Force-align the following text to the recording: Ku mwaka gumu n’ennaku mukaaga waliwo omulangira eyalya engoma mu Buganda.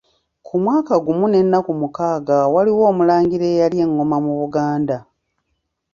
Ku 0.45 0.53
mwaka 0.63 0.93
gumu 1.05 1.25
n’ennaku 1.29 1.71
mukaaga 1.81 2.37
waliwo 2.53 2.83
omulangira 2.91 3.45
eyalya 3.53 3.81
engoma 3.85 4.17
mu 4.25 4.33
Buganda. 4.39 4.97